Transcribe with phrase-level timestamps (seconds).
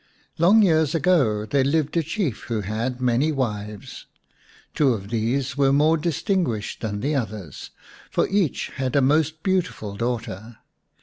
[0.39, 4.07] Long years ago there lived a Chief who had many wives.
[4.73, 7.69] Two of these were more dis tinguished than the others,
[8.09, 10.57] for each had a most beautiful daughter.